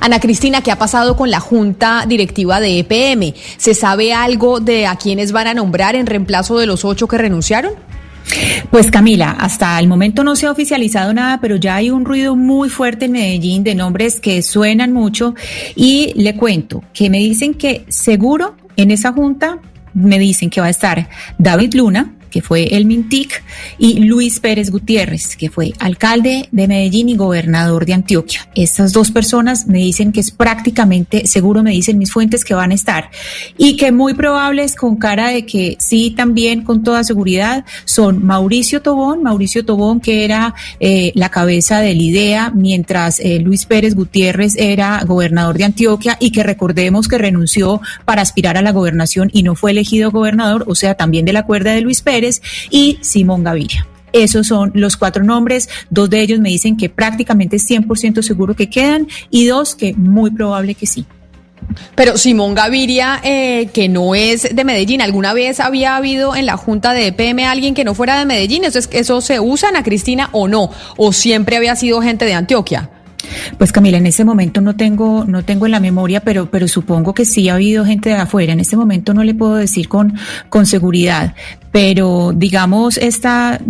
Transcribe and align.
Ana 0.00 0.18
Cristina, 0.18 0.62
¿qué 0.62 0.70
ha 0.70 0.78
pasado 0.78 1.14
con 1.14 1.30
la 1.30 1.40
junta 1.40 2.04
directiva 2.08 2.58
de 2.58 2.78
EPM? 2.78 3.34
¿Se 3.58 3.74
sabe 3.74 4.14
algo 4.14 4.58
de 4.58 4.86
a 4.86 4.96
quiénes 4.96 5.30
van 5.30 5.46
a 5.46 5.54
nombrar 5.54 5.94
en 5.94 6.06
reemplazo 6.06 6.58
de 6.58 6.66
los 6.66 6.86
ocho 6.86 7.06
que 7.06 7.18
renunciaron? 7.18 7.72
Pues 8.70 8.90
Camila, 8.90 9.32
hasta 9.38 9.78
el 9.78 9.88
momento 9.88 10.24
no 10.24 10.36
se 10.36 10.46
ha 10.46 10.52
oficializado 10.52 11.12
nada, 11.12 11.38
pero 11.40 11.56
ya 11.56 11.76
hay 11.76 11.90
un 11.90 12.04
ruido 12.04 12.34
muy 12.34 12.70
fuerte 12.70 13.06
en 13.06 13.12
Medellín 13.12 13.62
de 13.62 13.74
nombres 13.74 14.20
que 14.20 14.40
suenan 14.42 14.92
mucho 14.92 15.34
y 15.74 16.12
le 16.16 16.34
cuento 16.34 16.82
que 16.94 17.10
me 17.10 17.18
dicen 17.18 17.54
que 17.54 17.84
seguro 17.88 18.56
en 18.76 18.92
esa 18.92 19.12
junta 19.12 19.58
me 19.92 20.18
dicen 20.18 20.48
que 20.48 20.60
va 20.60 20.68
a 20.68 20.70
estar 20.70 21.08
David 21.38 21.74
Luna, 21.74 22.14
que 22.30 22.42
fue 22.42 22.74
el 22.76 22.86
Mintic, 22.86 23.42
y 23.78 24.00
Luis 24.00 24.40
Pérez 24.40 24.70
Gutiérrez, 24.70 25.36
que 25.36 25.50
fue 25.50 25.72
alcalde 25.78 26.48
de 26.50 26.68
Medellín 26.68 27.08
y 27.08 27.16
gobernador 27.16 27.86
de 27.86 27.94
Antioquia. 27.94 28.48
Estas 28.54 28.92
dos 28.92 29.10
personas 29.10 29.66
me 29.66 29.78
dicen 29.78 30.12
que 30.12 30.20
es 30.20 30.30
prácticamente 30.30 31.26
seguro, 31.26 31.62
me 31.62 31.72
dicen 31.72 31.98
mis 31.98 32.12
fuentes, 32.12 32.44
que 32.44 32.54
van 32.54 32.70
a 32.70 32.74
estar. 32.74 33.10
Y 33.58 33.76
que 33.76 33.92
muy 33.92 34.14
probables, 34.14 34.74
con 34.74 34.96
cara 34.96 35.28
de 35.28 35.44
que 35.44 35.76
sí, 35.80 36.12
también 36.16 36.62
con 36.62 36.82
toda 36.82 37.04
seguridad, 37.04 37.64
son 37.84 38.24
Mauricio 38.24 38.82
Tobón, 38.82 39.22
Mauricio 39.22 39.64
Tobón, 39.64 40.00
que 40.00 40.24
era 40.24 40.54
eh, 40.78 41.12
la 41.14 41.28
cabeza 41.30 41.80
del 41.80 42.00
IDEA, 42.00 42.52
mientras 42.54 43.20
eh, 43.20 43.38
Luis 43.40 43.66
Pérez 43.66 43.94
Gutiérrez 43.94 44.54
era 44.56 45.02
gobernador 45.04 45.58
de 45.58 45.64
Antioquia 45.64 46.16
y 46.20 46.30
que 46.30 46.42
recordemos 46.42 47.08
que 47.08 47.18
renunció 47.18 47.80
para 48.04 48.22
aspirar 48.22 48.56
a 48.56 48.62
la 48.62 48.72
gobernación 48.72 49.30
y 49.32 49.42
no 49.42 49.54
fue 49.54 49.72
elegido 49.72 50.10
gobernador, 50.10 50.64
o 50.66 50.74
sea, 50.74 50.94
también 50.94 51.24
de 51.24 51.32
la 51.32 51.44
cuerda 51.44 51.72
de 51.72 51.80
Luis 51.80 52.02
Pérez 52.02 52.19
y 52.70 52.98
Simón 53.00 53.44
Gaviria. 53.44 53.86
Esos 54.12 54.46
son 54.46 54.72
los 54.74 54.96
cuatro 54.96 55.22
nombres. 55.22 55.68
Dos 55.88 56.10
de 56.10 56.20
ellos 56.20 56.40
me 56.40 56.48
dicen 56.48 56.76
que 56.76 56.88
prácticamente 56.88 57.56
100% 57.56 58.22
seguro 58.22 58.54
que 58.54 58.68
quedan 58.68 59.08
y 59.30 59.46
dos 59.46 59.74
que 59.74 59.94
muy 59.94 60.30
probable 60.30 60.74
que 60.74 60.86
sí. 60.86 61.06
Pero 61.94 62.16
Simón 62.16 62.54
Gaviria, 62.54 63.20
eh, 63.22 63.68
que 63.72 63.88
no 63.88 64.14
es 64.14 64.54
de 64.54 64.64
Medellín, 64.64 65.02
¿alguna 65.02 65.32
vez 65.32 65.60
había 65.60 65.96
habido 65.96 66.34
en 66.34 66.46
la 66.46 66.56
Junta 66.56 66.92
de 66.92 67.08
EPM 67.08 67.44
alguien 67.44 67.74
que 67.74 67.84
no 67.84 67.94
fuera 67.94 68.18
de 68.18 68.24
Medellín? 68.24 68.64
¿Eso, 68.64 68.78
es, 68.78 68.88
eso 68.92 69.20
se 69.20 69.38
usa, 69.38 69.68
Ana 69.68 69.82
Cristina, 69.82 70.30
o 70.32 70.48
no? 70.48 70.70
¿O 70.96 71.12
siempre 71.12 71.56
había 71.56 71.76
sido 71.76 72.00
gente 72.02 72.24
de 72.24 72.34
Antioquia? 72.34 72.90
Pues 73.58 73.72
Camila, 73.72 73.98
en 73.98 74.06
ese 74.06 74.24
momento 74.24 74.60
no 74.60 74.76
tengo, 74.76 75.24
no 75.24 75.44
tengo 75.44 75.66
en 75.66 75.72
la 75.72 75.80
memoria, 75.80 76.20
pero, 76.20 76.50
pero 76.50 76.66
supongo 76.68 77.14
que 77.14 77.24
sí 77.24 77.48
ha 77.48 77.54
habido 77.54 77.84
gente 77.84 78.10
de 78.10 78.16
afuera. 78.16 78.52
En 78.52 78.60
este 78.60 78.76
momento 78.76 79.14
no 79.14 79.22
le 79.24 79.34
puedo 79.34 79.56
decir 79.56 79.88
con, 79.88 80.16
con 80.48 80.66
seguridad, 80.66 81.34
pero 81.72 82.32
digamos 82.34 82.96
esta 82.96 83.60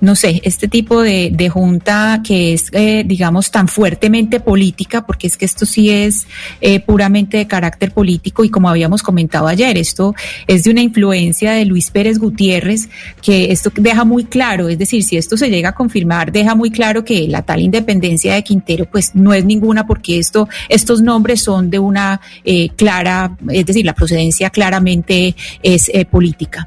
no 0.00 0.16
sé, 0.16 0.40
este 0.44 0.68
tipo 0.68 1.02
de, 1.02 1.50
junta 1.52 2.20
que 2.24 2.54
es, 2.54 2.68
eh, 2.72 3.04
digamos, 3.06 3.50
tan 3.50 3.68
fuertemente 3.68 4.40
política, 4.40 5.06
porque 5.06 5.26
es 5.26 5.36
que 5.36 5.44
esto 5.44 5.66
sí 5.66 5.90
es 5.90 6.26
eh, 6.60 6.80
puramente 6.80 7.36
de 7.36 7.46
carácter 7.46 7.92
político 7.92 8.44
y 8.44 8.48
como 8.48 8.68
habíamos 8.68 9.02
comentado 9.02 9.46
ayer, 9.46 9.76
esto 9.76 10.14
es 10.46 10.64
de 10.64 10.70
una 10.70 10.80
influencia 10.80 11.52
de 11.52 11.64
Luis 11.64 11.90
Pérez 11.90 12.18
Gutiérrez, 12.18 12.88
que 13.20 13.52
esto 13.52 13.70
deja 13.76 14.04
muy 14.04 14.24
claro, 14.24 14.68
es 14.68 14.78
decir, 14.78 15.02
si 15.02 15.16
esto 15.16 15.36
se 15.36 15.50
llega 15.50 15.70
a 15.70 15.74
confirmar, 15.74 16.32
deja 16.32 16.54
muy 16.54 16.70
claro 16.70 17.04
que 17.04 17.28
la 17.28 17.42
tal 17.42 17.60
independencia 17.60 18.34
de 18.34 18.42
Quintero, 18.42 18.86
pues 18.86 19.14
no 19.14 19.34
es 19.34 19.44
ninguna, 19.44 19.86
porque 19.86 20.18
esto, 20.18 20.48
estos 20.68 21.02
nombres 21.02 21.42
son 21.42 21.70
de 21.70 21.78
una 21.78 22.20
eh, 22.44 22.70
clara, 22.70 23.36
es 23.48 23.66
decir, 23.66 23.84
la 23.84 23.94
procedencia 23.94 24.50
claramente 24.50 25.34
es 25.62 25.90
política. 26.10 26.66